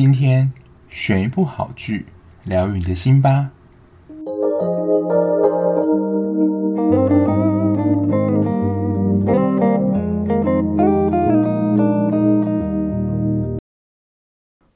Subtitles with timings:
[0.00, 0.52] 今天
[0.88, 2.06] 选一部好剧，
[2.44, 3.50] 疗愈你的心吧。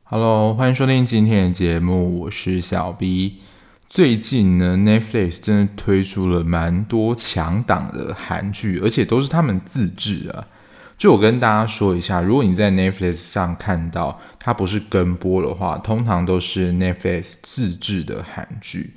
[0.02, 3.42] Hello，欢迎收听今天的节目，我是小 B。
[3.88, 10.48] 最近呢，Netflix 真的推出了蛮多强档的韩剧，而且都是他们自制啊。
[10.96, 18.94] 就我跟大家说一下，如果你在 Netflix 上看到它不是跟播的话，通常都是 Netflix 自制的韩剧。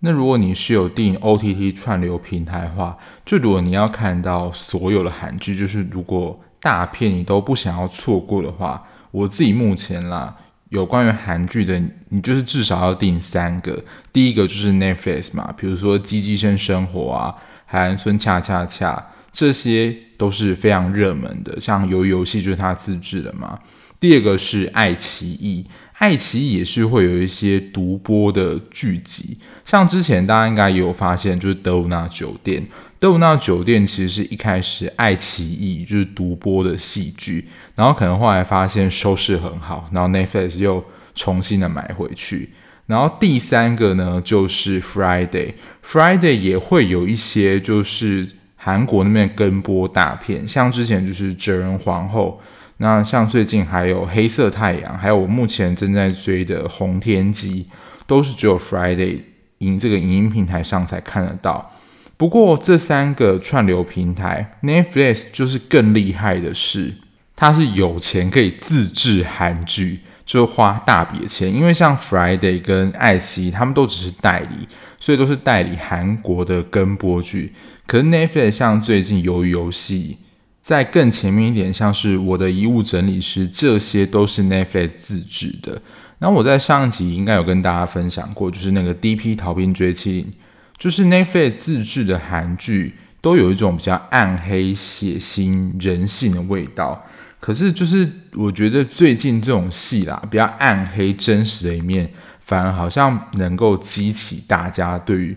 [0.00, 10.36] 那如果你是有订 OTT 串流平台的话，就如果你要看到所有的韩剧，就是如果大片你都不想要错过的话，我自己目前啦。
[10.70, 13.82] 有关于韩剧的，你就是至少要订三个。
[14.12, 17.34] 第一个就是 Netflix 嘛，比如说《机机生生活》啊，
[17.66, 18.94] 《海岸村恰恰恰》，
[19.32, 21.60] 这些都是非常热门的。
[21.60, 23.58] 像鱿鱼游戏就是它自制的嘛。
[23.98, 25.66] 第二个是爱奇艺，
[25.98, 29.36] 爱奇艺也是会有一些独播的剧集。
[29.64, 32.62] 像之前大家应该也有发现，就是《德鲁纳酒店》。
[32.98, 42.50] 德鲁纳酒店其实是一开始爱奇艺就是独播的戏剧，然后可能后来发现收视很好，然后 Netflix 又重新的买回去。
[42.86, 48.26] 然后第三个呢，就是 Friday，Friday 也会有一些就是
[48.62, 52.38] 韩国那边跟播大片，像之前就是《哲仁皇后》，
[52.76, 57.64] 那像最近还有《黑色太阳》，还有我目前正在追的《红天机》，
[58.06, 59.20] 都是只有 Friday
[59.58, 61.72] 影这个影音平台上才看得到。
[62.18, 66.92] 不过这三个串流平台，Netflix 就是更厉害的是，
[67.34, 71.50] 它是有钱可以自制韩剧，就花大笔的钱。
[71.50, 77.54] 因为像 Friday 跟爱奇艺，他们都只是代理，所以都是代理韩国的跟播剧。
[77.90, 80.16] 可是 Netflix 像最近鱿鱼游戏，
[80.62, 85.82] 在更前面一点，像是我的遗物整理师，这些都是 Netflix 自制的。
[86.20, 89.34] 然后我在上一集应该有跟大家分享过，就是那个 D.P.
[89.34, 90.32] 逃兵追妻令。
[90.78, 97.04] 就是 Netflix 自制的韩剧都有一种比较暗黑、血腥、人性的味道。
[97.40, 102.08] 可是，就是我觉得最近这种戏啦，比较暗黑、真实的一面，
[102.38, 105.36] 反而好像能够激起大家对于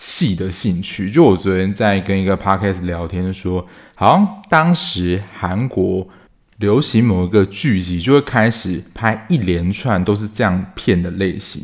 [0.00, 1.10] 戏的兴趣。
[1.10, 6.08] 就我昨天在跟一个 podcast 聊天说，好像当时韩国
[6.56, 11.62] 流行某一个剧集，就会开始拍一连串都是这样片的类型。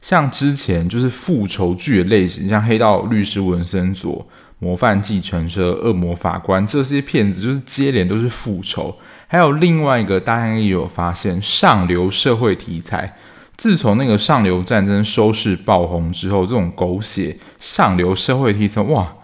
[0.00, 4.12] 像之前就是复仇剧的类型，像《黑道律师文森佐》、
[4.58, 8.96] 《模范继承车》、《恶魔法官》这些片子，就是接连都是复仇。
[9.26, 13.16] 还有另外一个，大家也有发现，上流社会题材。
[13.56, 19.14] 自从那个上流战争收视爆红之后，这种狗血上流社会题材，哇，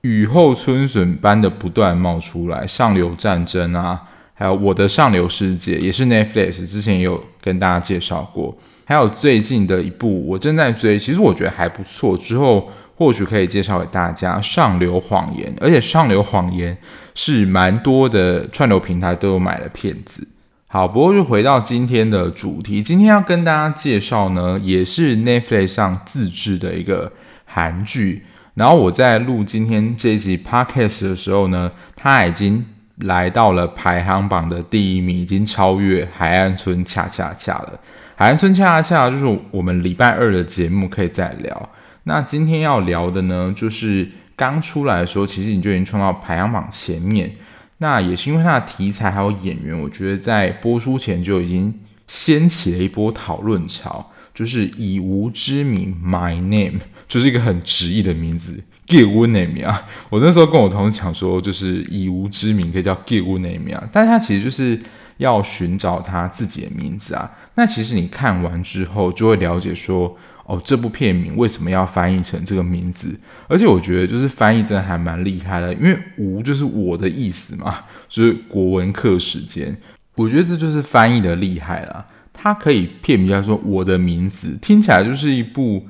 [0.00, 2.66] 雨后春笋般的不断冒出来。
[2.66, 4.02] 上流战争啊，
[4.34, 8.56] 还有我的上流世界，也是 Netflix 之前也有跟大家介绍过。
[8.84, 16.74] 还有最近的一部我正在追，其实我觉得还不错，之后或许可以介绍给大家《上流谎言》，而且《上流谎言》
[17.14, 20.26] 是蛮多的串流平台都有买的片子。
[20.68, 27.12] 好，不过就回到今天的主题，今天要跟大家介绍呢，也是 Netflix 上自制的一个
[27.44, 28.24] 韩剧。
[28.54, 32.66] 然后我在录今天这一集 Podcast 的时候呢，它已经
[32.96, 37.78] 来到了排行榜的第一名，已经超越《海岸村恰恰恰》了。
[38.16, 41.68] 海岸村恰恰恰就是我们礼拜二的节目，可以再聊。
[42.02, 47.30] 那今天要聊的呢，就是刚出来的时候，其实你就已经冲到排行榜前面。
[47.78, 51.74] 那也是因为它的题材还有演员，我觉得在播出前就已经
[52.06, 54.10] 掀起了一波讨论潮。
[54.34, 59.82] 就是以无之名，My Name，就是一个很直译的名字，Give Name 啊。
[60.10, 64.78] 我那时候跟我同事讲说，就是以无之名可以叫 Give Name 啊，但是它其实就是。
[65.18, 70.14] 要寻找他自己的名字啊，那其实你看完之后就会了解说，
[70.46, 73.18] 哦，这部片名为什么要翻译成这个名字？
[73.48, 79.76] 而且我觉得就是翻译真的还蛮厉害的，因为“无”就是我的意思嘛，就是国文课时间，
[80.14, 82.06] 我觉得这就是翻译的厉害啦。
[82.32, 85.84] 它可以片名叫做“我的名字”，听起来就是一部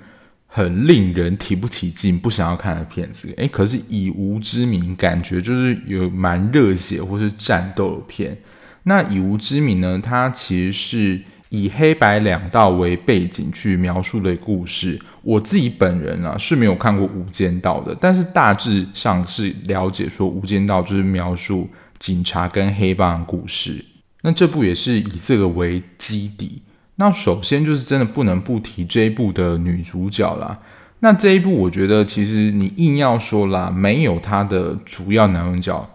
[0.46, 3.34] 很令人提不起劲、不想要看的片子。
[3.36, 8.38] 诶，可是以无之名，感觉就是有蛮热血或是战斗的片。
[8.84, 10.00] 那以无之名呢？
[10.02, 11.20] 它其实是
[11.56, 15.00] 以黑白两道为背景去描述的故事。
[15.22, 21.68] 我自己本人啊是没有看过《无间道》的，但是大致上是了解说，《无间道》就是描述
[21.98, 23.84] 警察跟黑帮的故事。
[24.22, 26.62] 那这部也是以这个为基底。
[26.96, 30.58] 那首先就是真的不能不提这一部的女主角啦。
[31.00, 35.90] 那这一部我觉得其实你硬要说啦，没有她的主要男主角。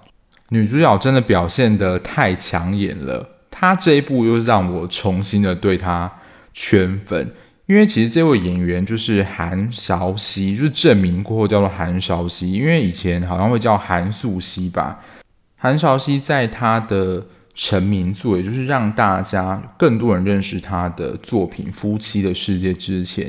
[0.49, 6.11] 女主角真的表现得太抢眼了，他这一部又让我重新的对他
[6.53, 7.31] 圈粉，
[7.67, 14.99] 因为其实这位演员就是韩韶熙，就是证明过后叫做韩韶熙，因为以前好像会叫韩素熙吧。
[15.57, 23.27] 韩韶熙在他的成名作，也就是让大家更多人认识他的作品《夫妻的世界》之前，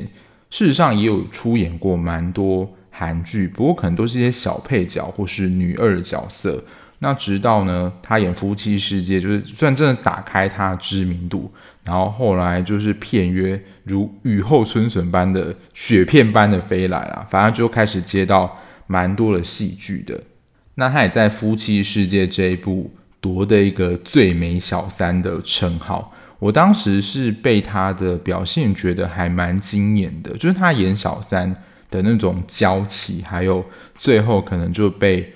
[0.49, 6.63] 事实上也有出演过蛮多韩剧，不过可能都是一些小配角或是女二的角色。
[7.03, 11.51] 那直到呢，他演《夫妻世界》，就是算真的打开他知名度，
[11.83, 18.57] 然后后来就是片约如雨后春笋般的雪片般的飞来了，反正就开始接到
[18.87, 20.17] 蛮多的戏剧的。
[20.75, 22.89] 那他也在《夫妻世界》这一部
[23.19, 26.13] 夺得一个最美小三的称号。
[26.39, 31.53] 我当时是被他的表现觉得还蛮惊艳的，就是他演小三
[31.91, 35.33] 的那种娇气，还有最后可能就被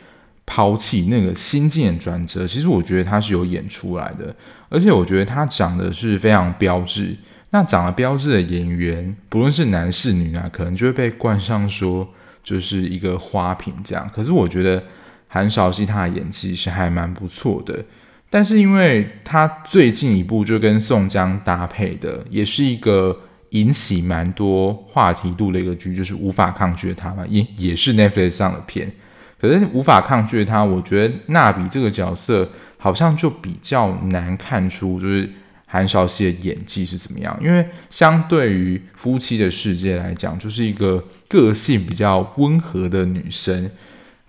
[0.47, 2.47] 抛弃那个心境的转折。
[2.47, 4.35] 其实我觉得他是有演出来的，
[4.69, 7.15] 而且我觉得他长得是非常标致。
[7.51, 12.09] 那长得标致的演员，不论是男是女啊，可能就会被冠上说
[12.43, 14.09] 就是一个花瓶这样。
[14.11, 14.83] 可是我觉得。
[15.29, 17.83] 韩韶熙他的演技是还蛮不错的，
[18.29, 23.15] 但是因为他最近一部就跟宋江搭配的，也是一个
[23.49, 28.89] 引起蛮多话题度的一个剧，就是无法抗拒的他嘛，也也是 Netflix 上的片。
[29.39, 35.29] 可是无法抗拒他，我觉得娜比这个角色好像就比较难看出，就是
[35.65, 37.37] 韩韶熙的演技是怎么样。
[37.41, 43.69] 因为相对于夫妻的世界来讲，就是一个个性比较温和的女生，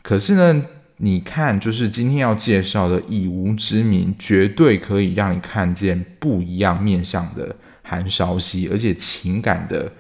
[0.02, 0.64] 可是呢。
[1.00, 9.92] 你看，就是今天要介绍的《以无之名》，绝对可以让你看见不一样面向的韩韶熙，而且情感的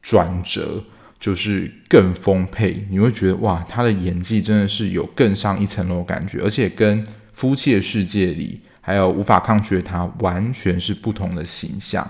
[0.00, 0.84] 转折
[1.24, 2.86] 就是更丰沛。
[2.90, 12.06] 你会觉得哇，他的演技真的是有更上一层楼的感觉，而且跟《夫妻的世界》里还有无法抗拒的他完全是不同的形象。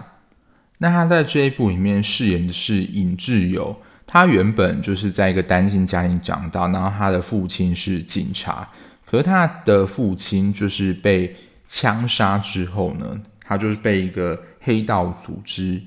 [0.78, 3.76] 那他在这一部里面饰演的是尹志友。
[4.05, 8.69] 他原本就是在一个单亲家庭长大，然后他的父亲是警察，
[9.06, 11.34] 可是他的父亲就是被
[11.66, 15.81] 枪杀之后呢，他就是被一个黑道组织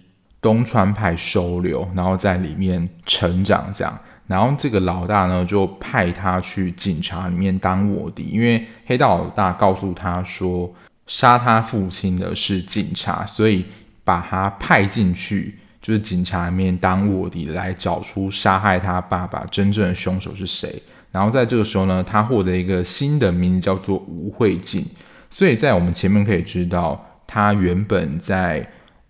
[0.47, 10.73] 东川派收留，然后在里面成长这样，然后这个老大呢就派他去警察里面当卧底，因为黑道老大告诉他说
[11.05, 13.65] 杀他父亲的是警察，所以
[14.05, 15.59] 把他派进去。
[15.79, 24.85] 就是警察里面当卧底来找出杀害他爸爸真正的凶手是谁，然后在这个时候呢，他获得一个新的名字叫做吴慧静。
[25.29, 28.67] 所以在我们前面可以知道，他原本在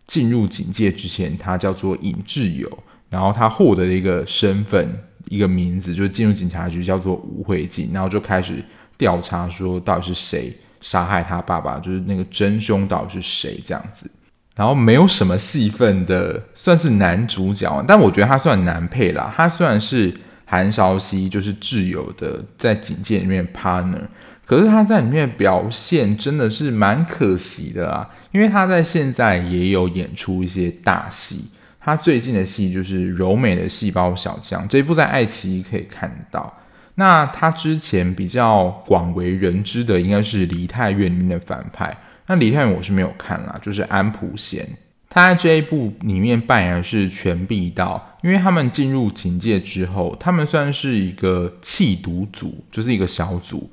[0.07, 2.68] 进入警界之前，他叫做尹志友，
[3.09, 4.89] 然后他获得了一个身份、
[5.30, 8.63] 一个名字，就是进入警察局叫做吴慧静，然后就开始
[8.98, 10.51] 调查说到底是谁
[10.81, 14.09] 杀害他爸爸，就是那个真凶到底是谁这样子。
[14.56, 19.31] 然后没有什么戏份的，算是男主角，但我觉得他算男配啦。
[19.36, 20.12] 他虽然是
[20.45, 24.01] 韩韶熙，就是挚友的在警界里面 partner，
[24.48, 28.10] 可是他在里面表现真的是蛮可惜的啊。
[28.32, 31.50] 因为他在现在也有演出一些大戏，
[31.80, 36.54] 他最近的戏就是《柔美的细胞小将》这一部在爱奇艺可以看到。
[36.96, 41.96] 那他之前比较广为人知的，应该是《梨泰院》里面的反派。
[42.28, 44.68] 那梨泰院我是没有看啦，就是安普贤，
[45.10, 53.71] 他在这一部里面扮演的是全璧道，因为他们进入警界之后，他们算是一个弃毒组，就是一个小组，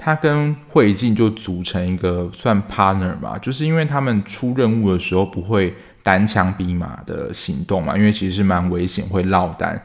[0.00, 5.74] 他跟慧静就组成一个算 partner 吧，就是因为他们出任务的时候不会
[6.04, 9.82] 单枪匹马的行动嘛，因为其实蛮危险，会落单，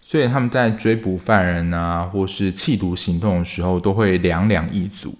[0.00, 5.18] 所以他们在追捕犯人啊，或是缉毒行动的时候，都会两两一组。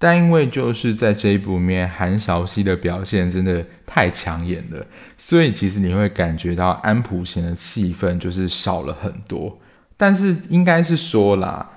[0.00, 4.84] 但因为就是在这一部面，韩韶熙的表现真的太抢眼了，
[5.16, 9.58] 所以其实你会感觉到安普贤的戏份就是少了很多。
[9.96, 11.68] 但是应该是说啦，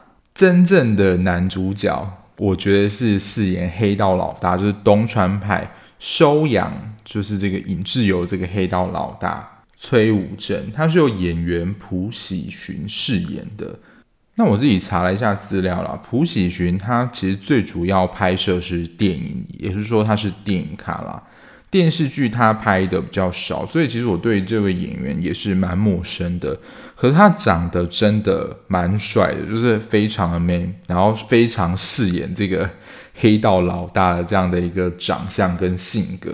[0.42, 6.74] 真正的男主角，我觉得是饰演黑道老大，就是东川派收养，
[7.06, 13.78] 就是这个尹志友这个黑道老大崔武正，他是由演员朴喜寻饰演的。
[14.34, 21.22] 那我自己查了一下资料啦，朴喜寻他其实最主要拍摄是电影，也就是说他是电影咖啦。
[21.72, 26.56] 电视剧他拍的比较少，所以其实我对这位演员也是蛮陌生的。
[26.96, 32.70] 可是他长得真的蛮帅的，就是非常的 man，然后非常饰演这个
[33.16, 36.30] 黑道老大的这样的一个长相跟性格。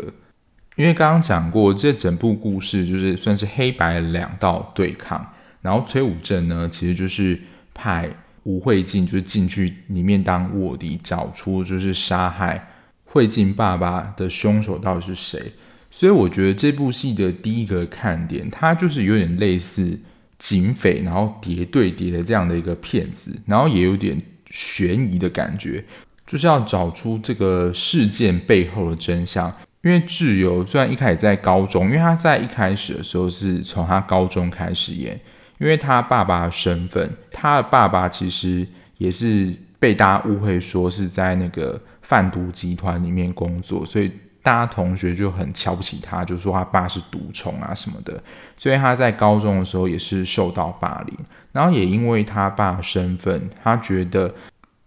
[0.76, 5.26] 因为刚刚讲过，这整部故事就是算是黑白两道对抗，
[5.62, 7.40] 然后崔武正呢，其实就是。
[7.80, 8.10] 派
[8.42, 12.68] 吴慧静就是进去里面当卧底，找出就是杀害
[13.08, 15.52] 慧静爸爸的凶手到底是谁。
[15.90, 20.00] 所以我觉得这部戏的第一个看点，它就是有点类似
[20.38, 24.22] 警匪，然后谍对谍的这样的一个片子，然后也有点
[24.52, 25.84] 悬疑的感觉，
[26.28, 29.52] 就是要找出这个事件背后的真相。
[29.84, 35.18] 因为智由虽然一开始在高中，因为他在一开始的时候是从他高中开始演，
[35.60, 44.12] 因为他爸爸的身份，他的爸爸其实也是被大家误会说是在那个贩毒集团里面工作，所以。
[44.44, 48.24] 大家同学就很瞧不起他，就说他爸是毒虫啊什么的，
[48.56, 51.18] 所以他在高中的时候也是受到霸凌。
[51.52, 54.34] 然后也因为他爸身份，他觉得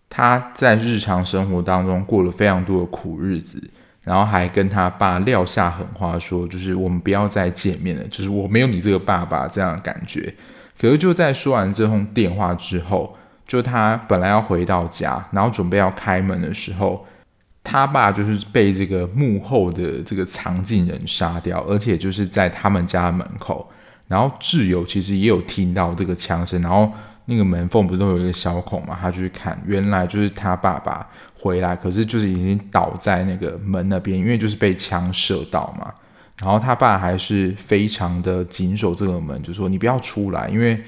[0.08, 3.62] 他在日常生活当中过了非常多的苦日子，
[4.02, 10.34] 然后还跟他爸撂下狠话，说就是我们不要再见面了，就是我没有你这个爸爸这样的感觉。
[10.80, 13.14] 可是就在说完这通电话之后，
[13.46, 17.04] 就他本来要回到家，然后准备要开门的时候。
[17.62, 23.70] 他爸就是被这个幕后的这个藏镜人杀掉，而且就是在他们家门口。
[24.08, 26.90] 然后挚友其实也有听到这个枪声，然后
[27.26, 28.98] 那个门缝不是都有一个小孔嘛？
[29.00, 31.06] 他去看，原来就是他爸爸
[31.38, 35.92] 回来，可是就是已经倒在那个门那边，因为就是被枪射到嘛。
[36.40, 40.82] 然后他爸还是非常的紧守这个门，就说你不要出来，因为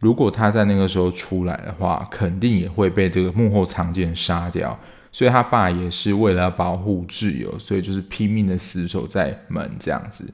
[0.00, 4.76] 如果他在那个时候出来的话，肯定也会被这个幕后藏镜人杀掉。
[5.14, 10.28] 所以他爸也是为了要保护智友，所以就是拼命的死守在门这样子。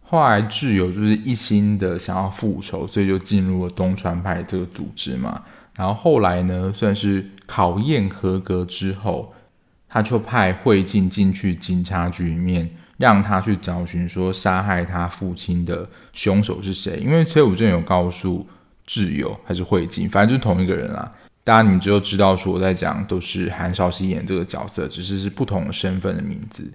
[0.00, 5.42] 后来智友就是一心的想要复仇，所以就进入了东川派这个组织嘛。
[5.76, 9.34] 然后后来呢，算是考验合格之后，
[9.86, 17.00] 他就派慧静进去警察局里面，让他去找寻说杀害他父亲的凶手是谁。
[17.04, 18.48] 因为崔武正有告诉
[18.86, 21.12] 智由还是慧静，反正就是同一个人啦。
[21.44, 26.72] 大家你们只有知道说我在讲都是韩韶熙演这个角色，只是是不同的身份的名字。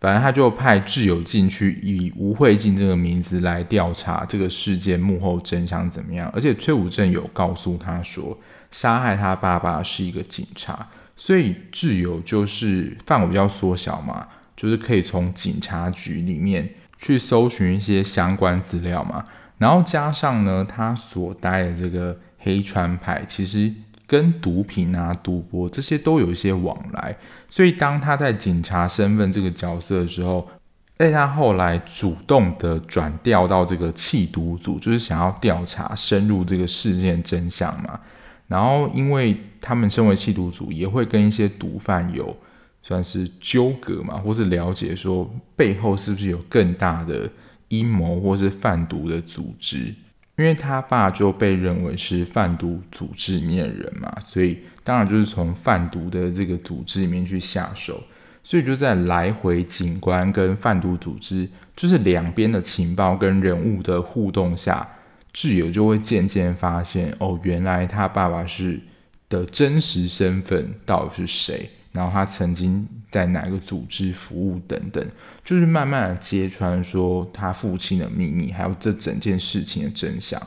[0.00, 6.28] 反正他就派智友进去，以吴慧静这个名字来调查这个事件幕后真相怎么样。
[6.34, 8.36] 而且崔武正有告诉他说，
[8.70, 14.26] 杀害他爸爸是一个警察，所以智友就是范围比较缩小嘛，
[14.56, 19.26] 就是可以从警察局里面去搜寻一些相关资料嘛。
[19.58, 23.72] 然后加上呢，他所待的这个黑川派其实。
[24.10, 27.16] 跟毒品啊、赌博这些都有一些往来，
[27.48, 30.48] 所以当他在警察身份这个角色的时候，
[30.96, 38.00] 哎，他后来主动的转调到这个弃毒组，就是想要调查深入这个事件真相嘛。
[38.48, 42.36] 然后，因为他们身为弃毒组，也会跟一些毒贩有
[42.82, 47.30] 算是纠葛嘛，或是了解说背后是不是有更大的
[47.68, 49.94] 阴谋或是贩毒的组织。
[50.40, 58.02] 因为他爸就被认为是贩毒组织里面的人嘛，所以当然就是从贩毒的这个组织里面去下手，
[58.42, 64.88] 所以就在来回警官跟贩毒组织，就是两边的情报跟人物的互动下，
[65.34, 68.80] 挚友就会渐渐发现，哦，原来他爸爸是
[69.28, 71.68] 的真实身份到底是谁。
[71.92, 75.04] 然后他曾经在哪个组织服务等等，
[75.44, 80.40] 就是慢慢的揭穿说他父亲的秘密，还有这整件事情的真相。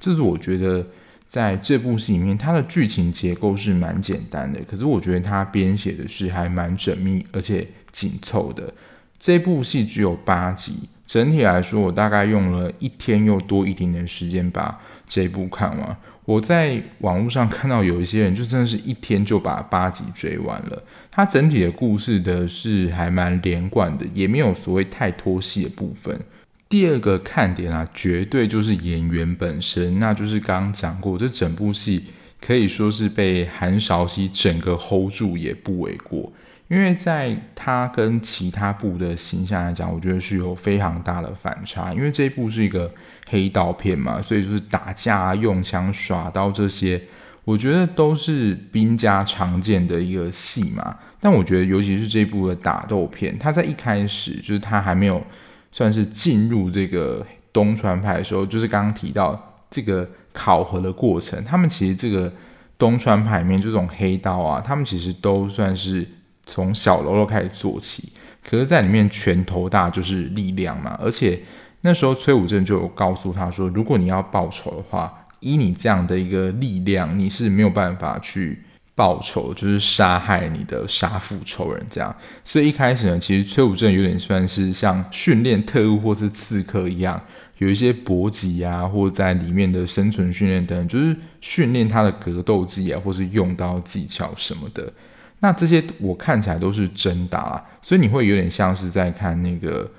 [0.00, 0.86] 这是我觉得
[1.26, 8.72] 在这部戏里面，它的剧情结构是蛮简单的，可是我觉得他编写的是还蛮缜密而且紧凑的。
[9.18, 15.96] 这部戏只有八集，整体来说，我大概用了一天又多一点点时间把这部看完。
[16.26, 20.82] 我在网络上看到有一些人就真的是一天就把八集追完了。
[21.10, 26.20] 它整体的故事的是还蛮连贯的，也没有所谓太拖戏的部分。
[26.68, 32.02] 第二个看点啊，绝对就是演员本身，那就是刚刚讲过，这整部戏
[32.40, 36.32] 可以说是被韩韶熙整个 hold 住也不为过。
[36.68, 41.92] 因为在他跟其他部的形象来讲，我觉得是有非常大的反差。
[41.92, 42.92] 因为这一部是一个
[43.28, 47.00] 黑道片嘛，所以就是打架、用枪、耍刀这些，
[47.44, 50.98] 我觉得都是兵家常见的一个戏嘛。
[51.20, 55.22] 但我觉得，尤其是这一部的打斗片，他在一开始就是他还没有
[55.70, 62.32] 算是进入这个东川派的时候，就是刚刚提到这个考核的过程，他们其实这个
[62.76, 66.04] 东川派面这种黑道啊，他们其实都算是。
[66.46, 68.12] 从小喽啰开始做起，
[68.42, 70.98] 可是在里面拳头大就是力量嘛。
[71.02, 71.38] 而且
[71.82, 78.62] 那时候崔武正就有告诉他说，如果你要报仇的话，以你这样的一个力量，你是没有办法去
[78.94, 82.16] 报仇，就是杀害你的杀父仇人这样。
[82.42, 87.20] 所以一开始呢，其实崔武正有点算是像训练特务或是刺客一样，
[87.58, 94.92] 有一些搏击啊，或在里面的生存训练等等，就是训练他的格斗技啊，或是用刀技巧什么的。
[95.40, 99.90] 那这些我看起来都是真打啦，所以你会有点像是在看那个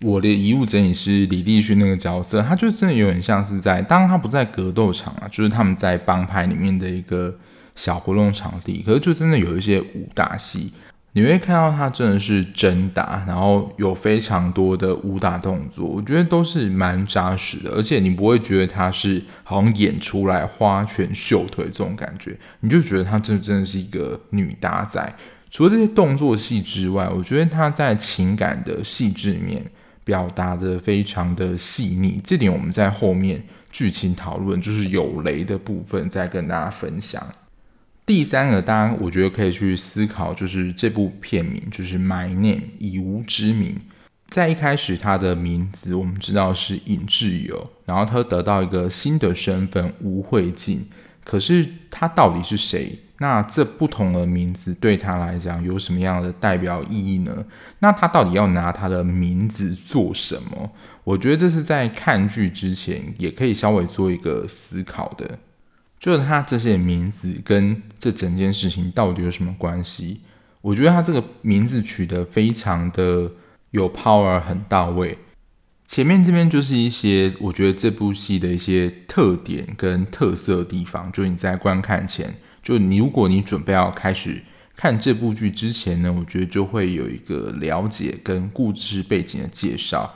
[0.00, 7.34] 我的遗物整理师李立勋那个角色，他就真的有点像是在，当他不在格斗场啊，就是他们在帮派里面的一个
[7.74, 10.72] 小活动场地，可是就真的有一些武打戏。
[11.16, 25.14] 你会看到他真的是真打，然后有非常多的武打动作，我觉得都是蛮扎实的，而且你不会觉得他是好像演出来花拳绣腿这种感觉，你就觉得他真真的是一个女打仔。
[25.50, 29.64] 除了这些动作戏之外，我觉得他在情感的细致面
[30.04, 33.42] 表达得非常的细腻，这点我们在后面
[33.72, 37.26] 剧情讨论就是有雷的部分再跟大家分享。
[38.06, 43.80] 第三个，当然我觉得可以去思考，就是这部片名就是 My Name 以吾之名，
[44.28, 50.86] 在一开始他的名字我们知道是尹志友，然后他得到一个新的身份吴慧静，
[51.24, 52.96] 可是他到底是谁？
[53.18, 57.44] 那这不同的名字对他来讲有什么样的代表意义呢？
[57.80, 60.70] 那他到底要拿他的名字做什么？
[61.02, 65.38] 我觉得这是在看剧之前也可以稍微做一个思考的。
[65.98, 70.20] 就是他这些名字跟这整件事情到底有什么关系？
[70.60, 73.30] 我觉得他这个名字取得非常的
[73.70, 75.18] 有 power，很到位。
[75.86, 81.10] 前面这边就是一些我觉得这部戏的一些特点跟特色的地方。
[81.12, 84.42] 就你在观看前，就你如果你准备要开始
[84.74, 90.14] 看这部剧之前呢，我觉得就会有一个了解跟故事背景的介绍。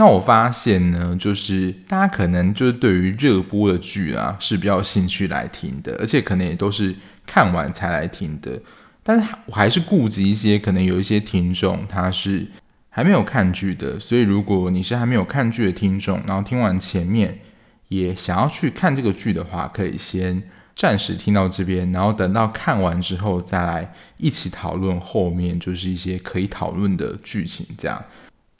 [0.00, 6.94] 那我发现呢，就是大家可能就是对于热播的剧啊是比较有兴趣来听的，而且可能也都是
[7.26, 8.62] 看完才来听的。
[9.02, 12.46] 但是我还是顾及一些可能有一些听众他是
[12.90, 17.40] 还没有看剧的，所以如果你是还没有看剧的听众，然后听完前面
[17.88, 20.40] 也想要去看这个剧的话，可以先
[20.76, 28.00] 暂时听到这边，然后等到看完之后再来一起讨论后面就是一些可以讨论的剧情这样。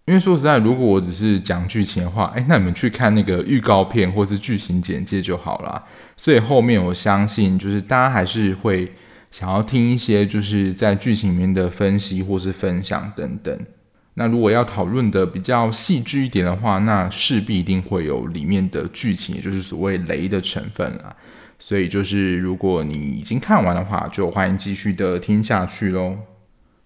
[0.09, 5.85] 因为说实在，如果我只是讲剧情的话，诶，那你们去看那个预告片或是剧情简介就好啦。
[6.17, 8.91] 所以后面我相信，就是大家还是会
[9.31, 13.61] 想要听一些就是在剧情里面的分析或是分享等等。
[14.15, 21.15] 那如果要讨论的比较细致一点的话，那势必一定会有里面的剧情，也就是所谓雷的成分啦。
[21.59, 26.17] 所以就是如果你已经看完的话，就欢迎继续的听下去喽。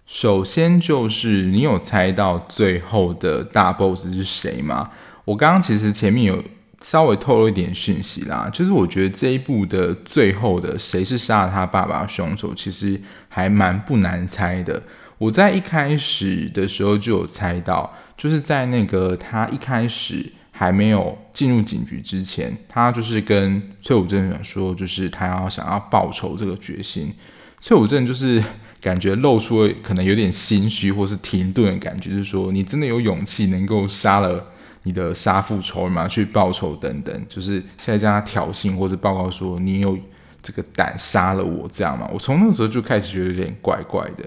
[0.04, 4.90] 首先就是你有猜到最后的大 boss 是谁吗？
[5.24, 6.42] 我刚刚其实前面有
[6.82, 14.82] 稍微透露一点讯息啦，就是我觉得这一部的最后的谁是杀了他爸爸凶手，其实还蛮不难猜的。
[15.16, 27.14] 我在一开始的时候就有猜到，就是在那个他一开始还没有进入警局之前，他就是跟崔武正说，就是他要想要报仇这个决心。
[27.60, 28.42] 崔武正就是。
[28.82, 34.44] 感觉露出了可能有点心虚或是停顿的感觉，就是说你真的有勇气能够杀了
[34.82, 36.08] 你的杀父仇人吗？
[36.08, 39.96] 去报仇等等，就是现在这样挑衅或者报告说你有
[40.42, 42.10] 这个胆杀了我这样嘛？
[42.12, 44.24] 我从那个时候就开始觉得有点怪怪的。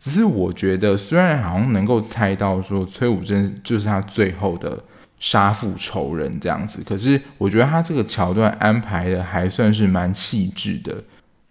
[0.00, 4.80] 只是我觉得虽然好像能够猜到说崔武正就是他最后的
[5.18, 11.02] 杀父仇人这样子，可是我觉得他这个桥段安排的还算是蛮细致的，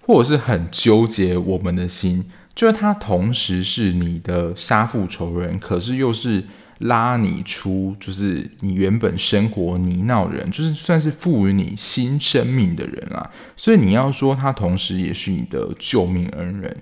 [0.06, 2.24] 或者是很纠结我们的心。
[2.58, 6.44] 就是他同时是你的杀父仇人，可是又是
[6.80, 13.30] 拉你出，就是你原本生活泥淖人，就是算是赋予你新生命的人啦。
[13.56, 16.76] 所以你要说他同时也是你的救命恩人，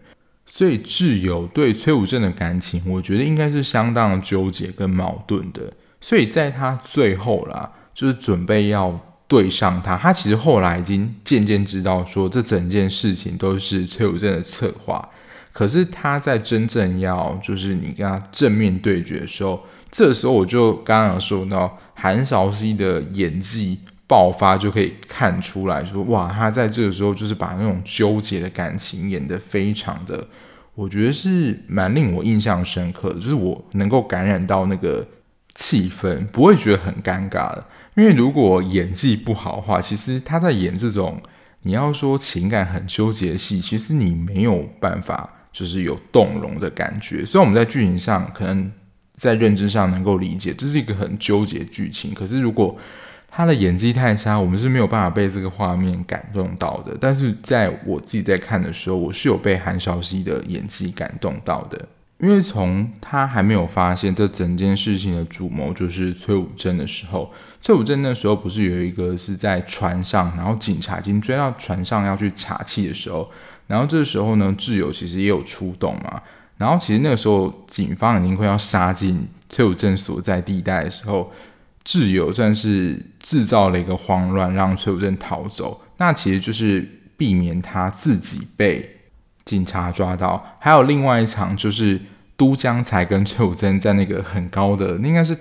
[0.45, 5.73] 所以挚友对崔武正的感情，我觉得应该是相当纠结跟矛盾的。
[5.99, 15.09] 所以在他最后啦，就是准备要对上他，他其实后来已经渐渐知道说，这整件事情都是崔武正的策划。
[15.55, 30.27] 可是他在真正要就是你跟他正面对决的时候，这时候我就刚刚有说到韩韶熙的演技爆发，就可以看出来说，哇，他在这个时候就是把那种纠结的感情演得非常的，
[30.73, 35.07] 我觉得是蛮令我印象深刻的，就是我能够感染到那个
[35.53, 37.65] 气氛，不会觉得很尴尬的。
[37.95, 41.21] 因为如果演技不好的话，其实他在演这种
[41.61, 45.31] 你要说情感很纠结的戏，其实你没有办法。
[45.55, 48.69] 就是有动容的感觉，虽然我们在剧情上可能
[49.15, 52.13] 在认知上能够理解，这是一个很纠结剧情。
[52.13, 52.77] 可是如果
[53.29, 56.97] 他的演技太差，我们是没有办法被这个画面感动到的。
[56.99, 61.87] 但是在我自己在看的时候，我是有被韩韶熙的演技感动到的，
[62.19, 73.30] 因为从他还没有发现这整件事情的主谋就是崔武正的时候，崔武正那时候不是有一个是在船上，然后警察已经追到船上要去查气的时候。
[73.67, 76.21] 然后这时候呢，挚友其实也有出动嘛。
[76.58, 81.30] 然后其实那个时候警方已经快要杀进崔武正所在地带的时候，
[81.84, 85.82] 挚友算是制造了一个慌乱，让崔武正逃走。
[85.97, 88.94] 那其实就是避免他自己被
[89.45, 90.55] 警察抓到。
[90.60, 92.01] 还有另外一场就是
[92.36, 95.38] 都江才跟崔武正在那个很高的，应该是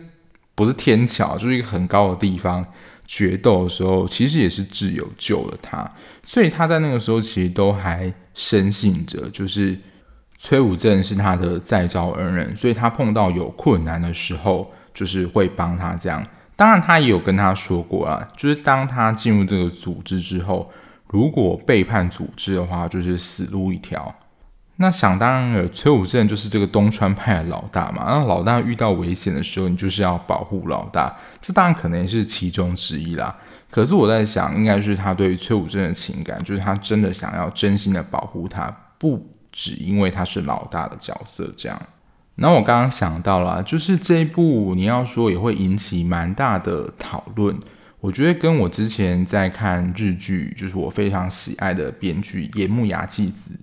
[0.54, 2.64] 不是天桥，就是一个很高的地方
[3.06, 5.90] 决斗的时候，其实也是挚友救了他。
[6.22, 9.76] 所以他在那个时候其实都还深信着，就是。
[10.36, 16.22] 崔武正是他的再造恩人，所以他碰到有困难的时候，就是会帮他这样。
[16.54, 20.70] 当然，他也有跟他说过啊，就是当他进入这个组织之后，
[21.14, 24.12] 如果背叛组织的话，就是死路一条。
[24.78, 28.04] 那想当然了，崔武正就是这个东川派的老大嘛。
[28.08, 33.32] 那老大遇到危险的时候，你就是要保护老大，这当然可能也是其中之一啦。
[33.70, 39.24] 可是我在想，应该是他对于崔武正的情感，就是他真的想要真心的保护他，不。
[39.56, 41.80] 只因为他是老大的角色，这样。
[42.34, 47.56] 那我刚刚想到了，就是这一部你要说也会引起蛮大的讨论。
[48.04, 53.58] 我觉得跟我之前在看日剧，就是我非常喜爱的编剧岩木雅纪子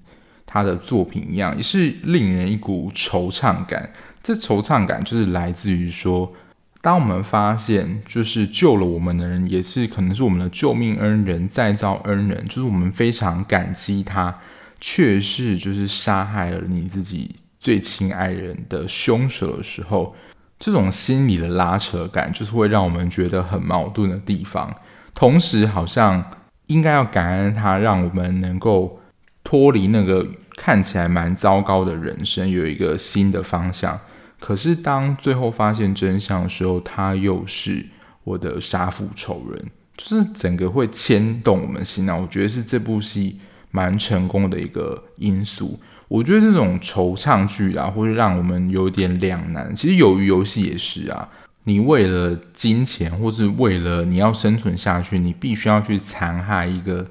[0.48, 3.92] 他的作品一样，也是令人一股惆怅感。
[4.24, 6.34] 这惆怅感就是来自于说，
[6.82, 14.40] 当我们发现就是救了我们的人，也是可能是我们的救命恩人、再造恩人，就是我们非常感激他。
[14.80, 20.16] 却是就是杀害了你自己最亲爱人的凶手的时候，
[20.62, 24.74] 这种心理的拉扯感，就是会让我们觉得很矛盾的地方。
[25.16, 26.24] 同时，好像
[26.68, 29.02] 应该要感恩他，让我们能够
[29.44, 34.00] 脱离那个看起来蛮糟糕的人生，有一个新的方向。
[34.40, 37.88] 可是，当最后发现真相的时候，他又是
[38.24, 39.66] 我的杀父仇人，
[39.98, 42.16] 就是整个会牵动我们心啊！
[42.16, 43.40] 我觉得是这部戏。
[43.74, 45.80] 蛮成功的一个因素，
[46.12, 49.74] 我觉得这种惆怅剧啊，会让我们有点两难。
[49.74, 51.30] 其实有鱼游戏也是啊，
[51.64, 57.08] 你为了金钱，或是为了你要生存下去，你必须要去残害一个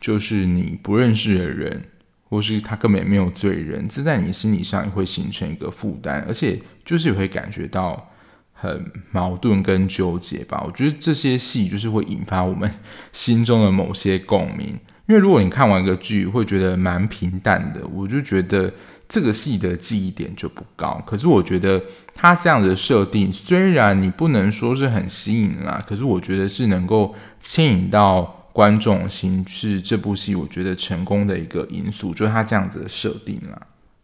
[0.00, 1.82] 就是你不认识的人，
[2.30, 8.08] 或是他根本也没有罪人，这在你心理上也会形成一个负担，而且就是也会感觉到
[8.54, 10.64] 很矛盾跟纠结吧。
[10.66, 12.72] 我觉得这些戏就是会引发我们
[13.12, 14.78] 心中的某些共鸣。
[15.08, 18.70] 因为如果你看完一个剧会觉得蛮平淡的，我就觉得
[19.08, 21.02] 这个戏的记忆点就不高。
[21.06, 21.82] 可是我觉得
[22.14, 33.58] 它这样的设定，虽然你不能说是很吸引啦，可是我觉得是能够牵引到观众心，是这部戏我觉得成功的一个因素，就是它这样子的设定啦。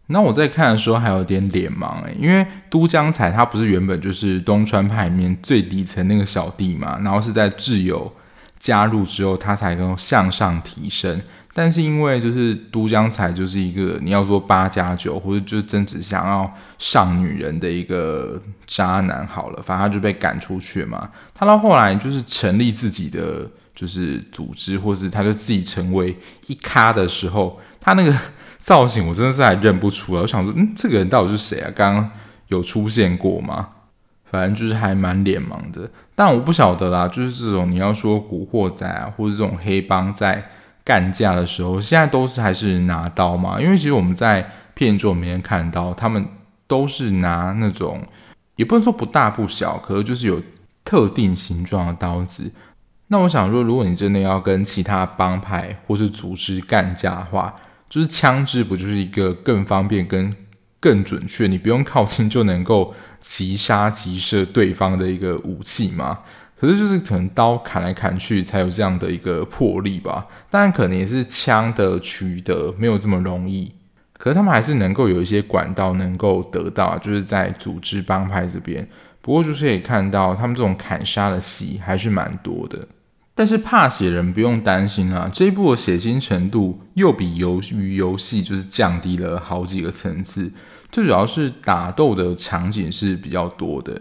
[0.06, 8.10] 那我在看的时候还有点脸盲诶，因为都江才他不是原本就是东川派里面最底层那个小弟嘛，然后是在挚友。
[8.58, 11.20] 加入之后，他才能向上提升。
[11.56, 21.08] 但是因为就是都江才就是一个你要说八加九，或者就是真只想要上女人的一个渣男好了，反正他就被赶出去嘛。
[21.32, 26.16] 他到后来就是成立自己的就是组织，或是他就自己成为
[26.48, 28.12] 一咖的时候，他那个
[28.58, 30.22] 造型我真的是还认不出来。
[30.22, 31.70] 我想说，嗯，这个人到底是谁啊？
[31.76, 32.10] 刚刚
[32.48, 33.68] 有出现过吗？
[34.28, 37.09] 反正就是还蛮脸盲的，但我不晓得啦。
[37.09, 40.48] 就是这种你要说古惑仔啊，或者这种黑帮在
[40.85, 43.61] 干架的时候，现在都是还是拿刀嘛？
[43.61, 46.27] 因为其实我们在片中里面看到，他们
[46.66, 48.03] 都是拿那种
[48.57, 50.42] 也不能说不大不小，可是就是有
[50.85, 52.50] 特定形状的刀子。
[53.09, 57.55] 那我想说，如果你真的要跟其他帮派或是组织干架的话，
[57.88, 60.35] 就是枪支不就是一个更方便跟
[60.84, 62.94] 更准确，你不用靠近就能够。
[63.26, 66.18] 即杀即射对方的一个武器嘛，
[66.60, 70.26] 可是就是可能刀砍来砍去才有这样的一个魄力吧。
[70.50, 73.72] 当然可能也是枪的取得没有这么容易，
[74.18, 78.86] 可是他们还是能够有一些管道能够得到，就是在组织帮派这边。
[79.22, 82.86] 不过就是可以看到他们这种砍杀的戏还是蛮多的。
[83.34, 90.52] 但是怕血人不用担心啊，这一部的血腥程度又比游鱼游戏就是降低了好几个层次。
[90.94, 94.00] 最主要是打斗的场景是比较多的，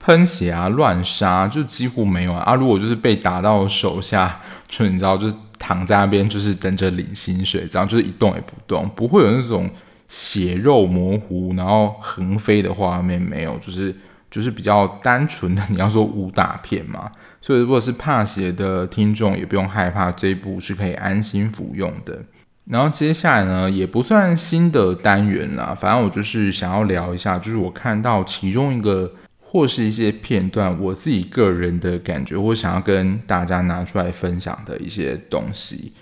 [0.00, 2.42] 喷血啊、乱杀就几乎没有啊。
[2.42, 9.70] 啊如果就是被打到手下，就你知道，就是躺在那边，就是等着领薪水，这样就是一动也不动，不会有那种
[10.08, 13.96] 血肉模糊然后横飞的画面，没有，就是
[14.30, 15.62] 就是比较单纯的。
[15.70, 22.22] 你要说武打片嘛，所以如果是怕血的听众，也不用害怕，这一部是可以安心服用的。
[22.68, 35.92] 然后接下来呢，也不算新的单元啦，反正我就是想要聊一下，就是我看到其中一个或是一些片段，我自己个人的感觉，或想要跟大家拿出来分享的一些东西。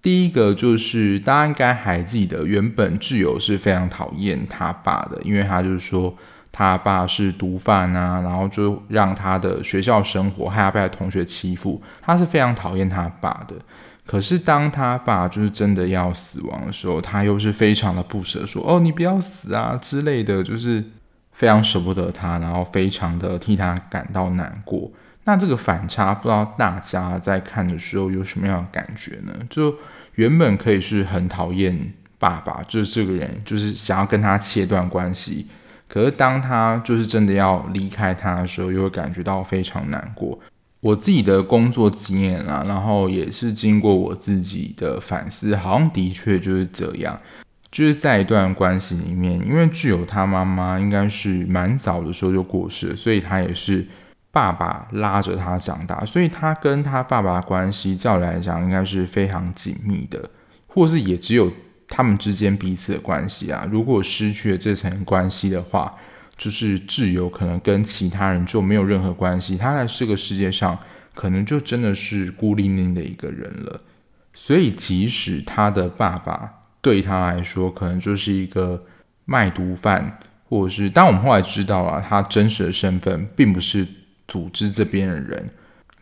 [0.00, 6.16] 第一个就是大家应该还记得，原本挚友是非常讨厌他爸的，因为他就是说
[6.52, 13.56] 他爸是毒贩啊，然后就让他的学校生活害他被他同学欺负，他是非常讨厌他爸的。
[14.06, 20.84] 可是当他爸就是真的要死亡的时候，他又是非常的不舍，说哦，你不要死啊之类的，就是
[21.32, 24.90] 非常舍不得他，然后非常的替他感到难过。
[25.24, 29.32] 那这个反差，不知道大家在看的时候有什么样的感觉呢？
[29.48, 29.74] 就
[30.16, 35.48] 原本可以是很讨厌爸爸，就是这个人，就是想要跟他切断关系。
[35.88, 40.38] 可是当他就是真的要离开他的时候，又会感觉到非常难过。
[40.84, 47.18] 我自己的工作经验啊，然后也是经过我自己的反思，好像的确就是这样。
[47.70, 53.86] 就是在一段关系里面，因为智由他妈妈应该是蛮早的时候就过世了，所以他也是。
[54.30, 60.28] 爸爸拉着他长大，所以他跟他爸爸关系，照理来讲应该是非常紧密的，
[60.66, 61.48] 或是也只有
[61.86, 63.64] 他们之间彼此的关系啊。
[63.70, 65.94] 如果失去了这层关系的话，
[66.36, 70.78] 就是智由可能跟其他人就没有任何关系，他在这个世界上
[71.14, 73.80] 可能就真的是孤零零的一个人了。
[74.34, 78.84] 所以，即使他的爸爸对他来说可能就是一个
[79.24, 80.18] 卖毒贩，
[80.48, 83.86] 或者是，当我们后来知道了他真实的身份，并不是。
[84.26, 85.50] 组织这边的人，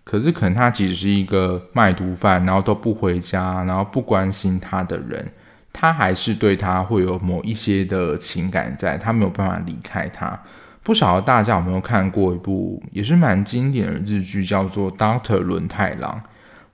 [0.05, 5.29] 可是可能他其实是一个卖毒贩，然后都不回家，然后不关心他的人，
[5.72, 10.40] 他还是对他会有某一些的情感在，他没有办法离开他。
[10.82, 16.20] 不晓得大家有没有看过一部也是蛮经典的日剧，叫做《Doctor 轮太郎》。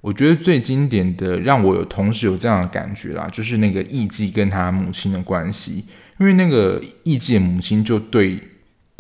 [0.01, 5.85] 我觉得最经典的，让我有同时有这样的感觉啦，就是那个艺妓跟他母亲的关系，
[6.19, 8.41] 因为那个艺妓的母亲就对。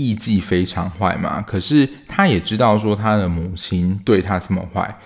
[0.00, 4.96] 艺妓非常坏嘛，可是他也知道说他的母亲对他这么坏，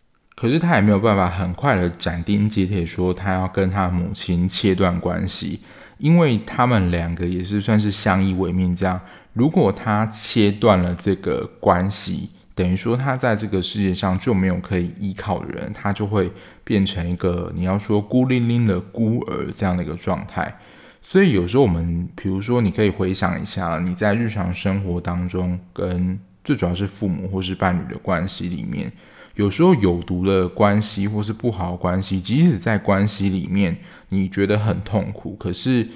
[0.42, 5.60] 可是他也没有办法很快的斩钉截铁说他要跟他母亲切断关系，
[5.98, 9.00] 因为他们两个也是算是相依为命这样。
[9.34, 16.28] 如果他切断了这个关系，等于说他在这个世界上就没有可以依靠的人，他就会
[16.64, 20.52] 变成一个你要说孤零零的孤儿这样的一个状态。
[21.00, 28.90] 所以有时候我们，比如说，你可以回想一下，你在日常生活当中，跟最主要是父母或是伴侣的关系里面，
[29.36, 33.76] 有时候有毒的关系或是不好的关系，即使在关系里面
[34.08, 35.88] 你觉得很痛苦，可是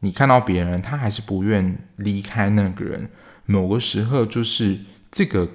[0.00, 3.08] 你看到别人他还是不愿离开那个人，
[3.46, 4.78] 某个时候就是
[5.10, 5.48] 这个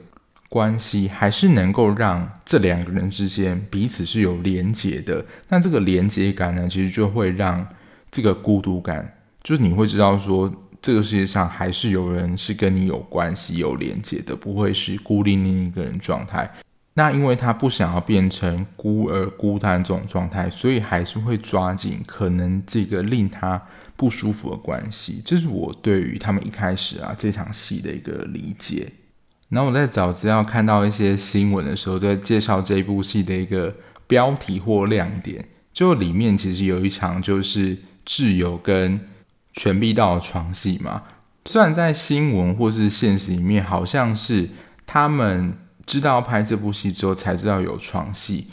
[0.50, 7.68] 关系还是能够让这两个人之间彼此是有连结的，那这个连结感呢，其实就会让。
[8.12, 10.50] 这个孤独感，就是你会知道说，
[10.82, 16.50] 这个世界上还是有人是跟你有关系、有连接的，不会是孤零零一个人状态。
[16.96, 23.62] 那因为他不想要变成孤儿孤单这种状态，所以还是会抓紧可能这个令他
[23.96, 25.22] 不舒服的关系。
[25.24, 28.92] 这是我对于他们一开始啊这场戏的一个理解。
[29.50, 33.76] 然后我在找资料看到一些新闻的时候，在介绍这部戏的一个
[34.08, 37.78] 标题或亮点，就里面其实有一场就是。
[38.08, 39.00] 智由跟
[39.52, 41.02] 全碧道的床戏嘛，
[41.46, 44.48] 虽然在新闻或是现实里面，好像是
[44.86, 48.48] 他们知道拍这部戏之后才知道有床戏。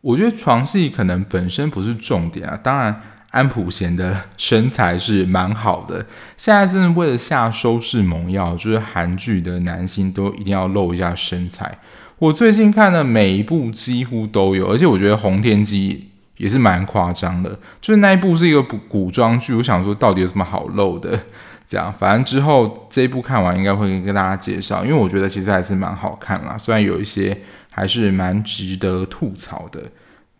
[0.00, 6.06] 我觉得床戏可能本身不是重点啊，当然安普贤的身材是蛮好的。
[6.36, 11.78] 现在真的为了下收视猛药，就是韩剧的男星都一定要露一下身材。
[12.18, 16.06] 我最近看的每一部几乎都有，而且我觉得洪天基。
[16.38, 21.20] 也是蛮夸张的，就是那一部是一个古装剧，我想说到底有什么好露的？
[21.68, 27.36] 这样，反正之后这一部看完应该会跟大家介绍，因为我觉得其实还是蛮好看啦，虽然有一些
[27.68, 29.82] 还是蛮值得吐槽的。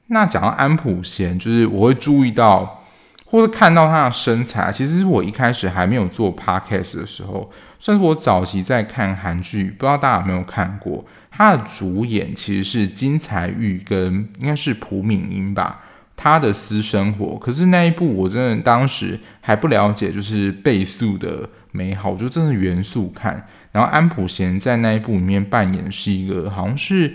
[0.06, 2.82] 那讲到安普贤，就是我会注意到
[3.26, 15.80] 或者看到他的身材，其实是我一开始还没有做 podcast 的时候，算是我早期在看韩剧，不知道大家有没有看过，他的主演其实是金彩玉跟应该是朴敏英吧。
[16.20, 23.46] 他的私生活，可是那一部我真的当时还不了解，就是倍速的美好，我就真的原速看。
[23.70, 27.14] 然后安普贤在那一部里面扮演是一个好像是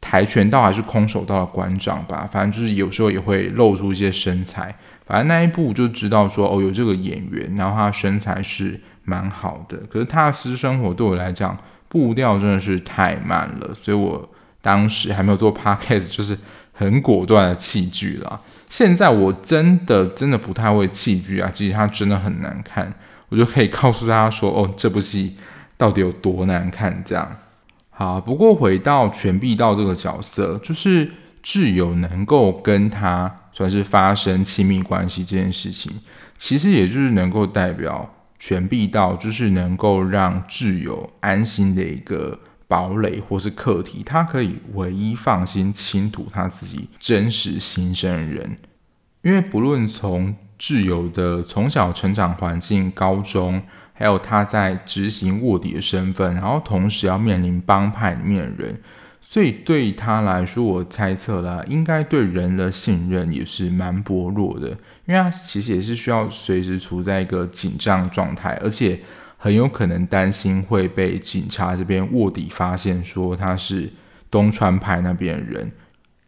[0.00, 4.72] 跆拳道还是空手道的馆长吧，反正就是有时候也会露出一些身材。
[5.04, 9.76] 反正那一部就知道说哦，有这个演员，然后他身材是蛮好的。
[9.90, 14.30] 可是他的私生活对我来讲步调真的是太慢了，所以我
[14.62, 16.38] 当时还没有做 podcast，就是。
[16.80, 18.40] 很果断的弃剧啦。
[18.70, 22.90] 现在我真的真的不太会弃剧啊，其实它真的很难看，
[23.28, 25.36] 我就可以告诉大家说，哦，这部戏
[25.76, 27.36] 到底有多难看这样。
[27.90, 31.10] 好，不过回到全碧道这个角色，就是
[31.42, 35.92] 挚友能够跟他算是发生亲密关系这件事情，
[36.38, 42.38] 其实也就是能够代表权力到，就是能够让挚友安心的一个
[42.70, 48.56] 堡垒或是课题，他可以唯一放心倾吐他自己真实心声的人，
[49.22, 53.60] 因为不论从挚友的从小成长环境、高中，
[53.92, 58.80] 还有他在执行卧底的身份，然后同时要面临帮派里面的人。
[59.20, 64.68] 所以对他来说，我猜测啦，应该对人的信任也是蛮薄弱的，
[65.06, 69.00] 因为他其实也是需要随时处在一个紧张状态，而且
[69.42, 73.90] 很有可能担心会被警察这边卧底发现，说他是
[74.30, 75.72] 东川派那边的人。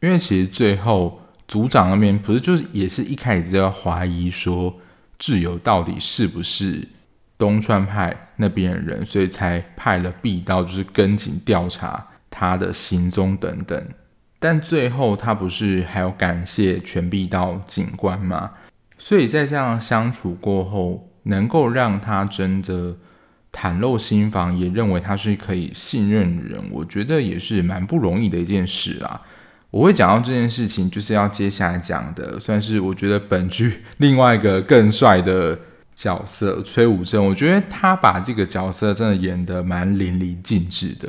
[0.01, 4.75] 因为其实最后组长那边不是就是也是一开始就要怀疑说
[5.18, 6.88] 挚友到底是不是
[7.37, 12.09] 东川派那边的人，所以才派了壁刀，就是跟紧调查。
[12.35, 13.88] 他的行踪等等，
[14.38, 18.53] 但最后他不是还要感谢全臂道警官吗？
[18.96, 22.97] 所以在这样相处过后，能够让他真的
[23.53, 29.21] 袒露心房，也认为他是可以信任的人，我觉得也是蛮不容易的一件事啊。
[29.71, 35.59] 我会讲到这件事情，就是要接下来讲的，算是我觉得本剧另外一个更帅的
[35.95, 41.09] 角色崔武正，我觉得他把这个角色真的演得蛮淋漓尽致的。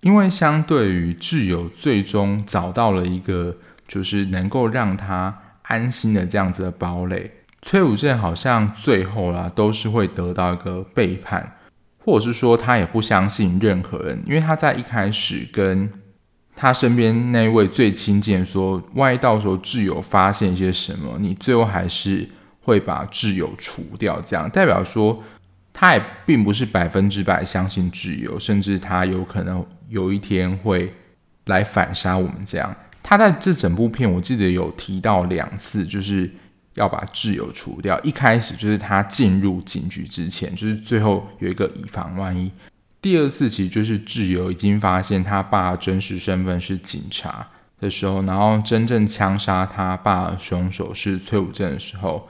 [0.00, 7.30] 因为相对于挚友，最终找到了一个就是能够让他安心的这样子的堡垒，
[7.62, 11.56] 崔武正好像最后啦都是会得到一个背叛，
[11.98, 15.90] 或者是说他也不相信任何人，因为他在一开始跟
[16.54, 22.28] 他身边那位最亲近说，万一到时候挚友发现一些什么，你最后还是
[22.60, 25.22] 会把挚友除掉，这样代表说
[25.72, 29.64] 他也并不是百分之百相信挚友，甚至他有可能。
[29.88, 30.90] 有一天会
[31.44, 32.74] 来反杀我们，这样。
[33.02, 36.30] 他在这整部片，我记得有提到两次，就是
[36.74, 38.00] 要把挚友除掉。
[38.02, 42.50] 一开始就是他进入警局之前，就是最后有一个以防万一。
[43.00, 47.46] 第二次其实就是挚友已经发现他爸真实身份是警察
[47.80, 52.28] 的时候，然后真正枪杀他爸的凶手是崔武正的时候，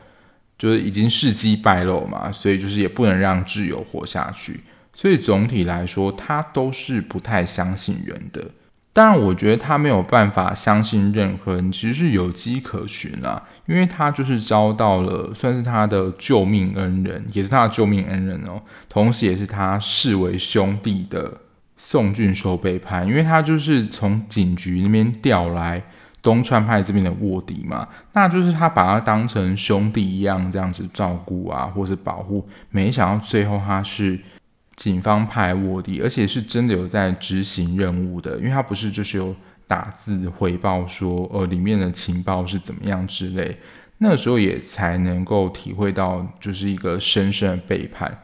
[0.59, 4.61] 就是已经事迹败露嘛，所以就是也不能让挚友活下去。
[4.94, 8.50] 所以总体来说，他都是不太相信人的。
[8.94, 13.42] 当然，我觉得他没有办法相信任何人，其实是有迹可循啦。
[13.66, 21.38] 因为他就是遭到了算是他的救命恩人，也是他的救命恩人哦，同时也是他视为兄弟的
[21.78, 23.07] 宋俊修背叛。
[23.07, 25.83] 因为他就是从警局那边调来
[26.20, 32.46] 东川派这边的卧底嘛，那就是他把他当成兄弟一样这样子照顾啊，或是保护。
[32.68, 34.20] 没想到最后他是。
[34.76, 39.35] 警方派卧底，而且是真的有在执行任务的，因为他不是就是有
[39.66, 43.58] 打字回报说，呃，里面的情报是怎么样之类，
[43.98, 48.22] 那时候也才能够体会到，就是一个深深的背叛。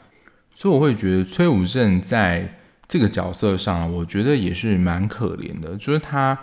[0.52, 2.56] 所以我会觉得崔武正在
[2.88, 6.37] 这个角色上，我觉得也是蛮可怜的，就是他，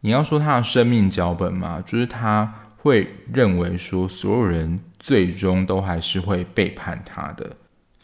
[0.00, 7.56] 你要说他的生命脚本嘛，就是他会认为说，所有人最终都还是会背叛他的。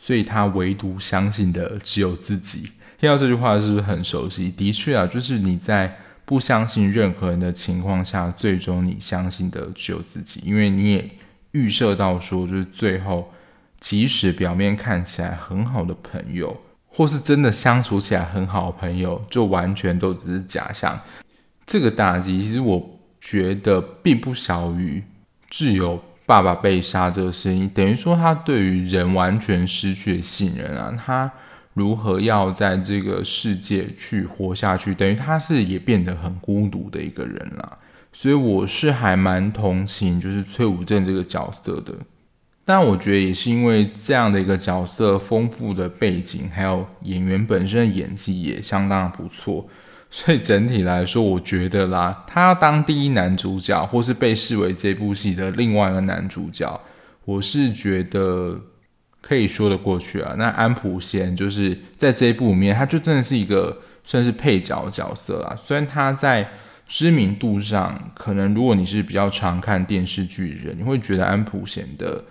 [0.04, 2.68] 所以他唯独相信的只有自己。
[2.98, 4.50] 听到这句话是不是很熟悉？
[4.50, 11.10] 的确啊，就是你在不相信任何人的情况下，最终你相信的只有自己，因为你也
[11.52, 13.32] 预设到说，就是最后，
[13.80, 16.54] 即使表面看起来很好的朋友，
[16.86, 21.00] 或是真的相处起来很好的朋友，就完全都只是假象。
[21.64, 25.02] 这个打击，其实我觉得并不小于
[25.50, 25.98] 挚友。
[26.26, 30.94] 爸爸被杀这个事情，等于说他对于人完全失去了信任啊！
[31.04, 31.30] 他
[31.74, 34.94] 如何要在这个世界去活下去？
[34.94, 37.78] 等于他是也变得很孤独的一个人啦。
[38.12, 41.92] 所以我是还蛮同情，就是崔武正这个角色的。
[42.64, 49.68] 但我觉得也是因为这样的一个角色，丰富的背景，还有演员本身的演技也相当不错。
[50.16, 56.80] 所以整体来说，我觉得啦，他要当第一男主角，或是被视为这部戏的另外一个男主角，
[57.24, 58.56] 我是觉得
[59.20, 60.36] 可以说得过去啊。
[60.38, 65.58] 那安普贤就是在这一部里面，他就真的是一个算是配角角色啦。
[65.60, 66.48] 虽然他在
[66.86, 72.22] 知名度上，可能如果你是比较常看电视剧的人，你会觉得安普贤的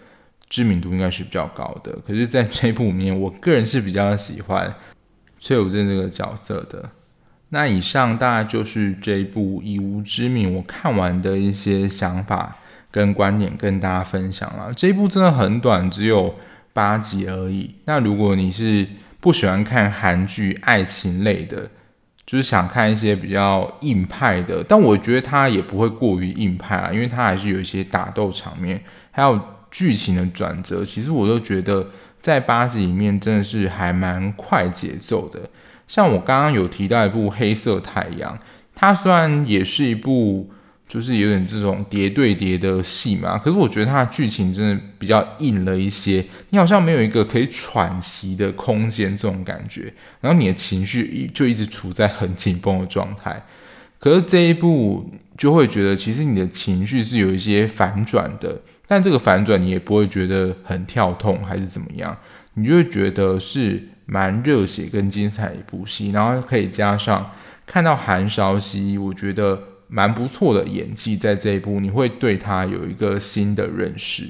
[0.48, 1.92] 知名度应该是比较高的。
[2.08, 4.74] 可是，在这一部里面，我个人是比较喜欢
[5.38, 6.90] 崔武镇这个角色的。
[7.54, 12.58] 那以上大概就是这一部《以无之名》我看完的一些想法
[12.90, 14.74] 跟观点，跟大家分享了。
[14.74, 16.34] 这一部真的很短，只有
[16.74, 17.76] 八集而已。
[17.86, 18.88] 那如果你是
[19.20, 21.70] 不喜欢看韩剧爱情类的，
[22.26, 28.82] 就是想看一些比较硬派的，但我觉得它也不会过于硬派啊，因为它还是有一些打斗场面，
[29.12, 29.40] 还有
[29.70, 31.88] 剧情的转折，其实我都觉得
[32.20, 35.48] 在八集里面真的是还蛮快节奏的。
[35.88, 38.36] 像我刚刚有提到一部《黑色太阳》，
[38.76, 40.50] 它虽然也是一部。
[40.86, 53.44] 就是有点这种叠对叠的戏嘛，可是我觉得它的剧情真的比较硬了一些，你好像没有一个可以喘息的空间这种感觉，然后你的情绪就一直处在很紧绷的状态。
[53.98, 62.16] 可是这一部就会觉得，其实你的情绪是有一些反转的，但这个反转你也不会觉得很跳痛还是怎么样，
[62.54, 67.32] 你就会觉得是蛮热血跟精彩的一部戏，然后可以加上
[67.66, 69.64] 看到韩韶禧，我觉得。
[69.90, 74.28] 蛮不错的演技，在这一部你会对他有一个新的认识。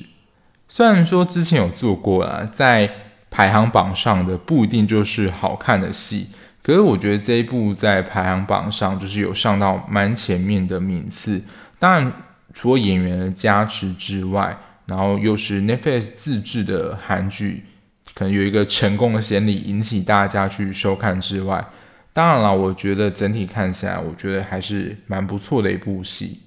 [0.67, 2.89] 虽然说之前有做过啦，在
[3.31, 6.27] 排行榜上的不一定就是好看的戏，
[6.61, 11.41] 可是我觉得这一部在排行榜上就是有上到蛮前面的名次。
[11.79, 12.11] 当然，
[12.53, 14.57] 除了演员的加持之外，
[14.87, 17.63] 然后又是 Netflix 自制的韩剧，
[18.15, 21.65] 可能有一个成功的先例，引起大家去收看之外。
[22.13, 26.41] 当然了，我觉得整体看起来，我觉得还是蛮不错的一部戏。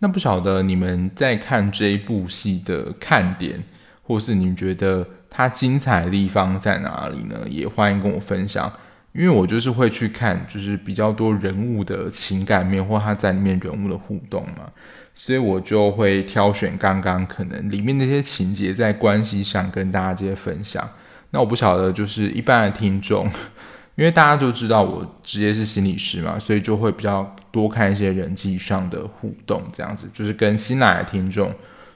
[0.00, 3.62] 那不晓得你们在看这一部戏的看点，
[4.02, 7.36] 或是你们觉得它精彩的地方在哪里呢？
[7.48, 8.72] 也欢迎跟我分享。
[9.18, 14.70] 因为我就是会去看，就是比较多人物的情感面，或他在里面人物的互动嘛，
[15.12, 20.88] 所以我就会挑选刚刚可能里面那些情节在关系上跟大家这些分享。
[21.30, 23.28] 那我不晓得，就是一般的听众。
[23.96, 31.52] 因为大家都知道我职业是心理师嘛，所以就会比较多看一些人际上的互动，这样子就是跟新来的听众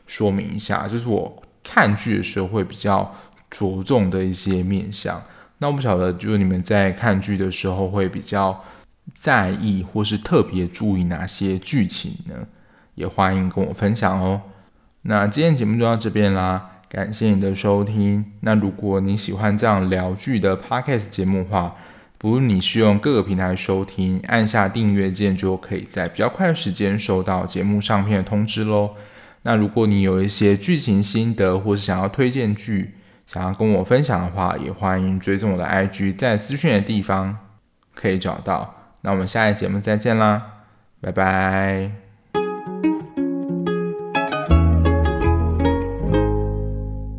[0.08, 3.14] 说明一下，就是我看剧的时候会比较
[3.48, 5.22] 着重的一些面向。
[5.62, 8.64] 那我不晓得，就是你们在看剧的时候会比较
[9.14, 12.34] 在意或是特别注意哪些剧情呢？
[12.96, 14.42] 也欢迎跟我分享哦。
[15.02, 18.24] 那今天节目就到这边啦，感谢你的收听。
[18.40, 21.76] 那如果你喜欢这样聊剧的 Podcast 节目的话，
[22.18, 28.96] 不论你是用各个平台收听，按下订阅键就可以在比较快的时间收到节目上片的通知喽。
[29.42, 32.94] 那如果你有一些剧情心得，或是想要推荐剧，
[33.32, 37.38] 想要跟我分享的话，也欢迎追踪我的 IG，在资讯的地方
[37.94, 38.74] 可以找到。
[39.00, 40.64] 那我们下一节目再见啦，
[41.00, 42.01] 拜拜。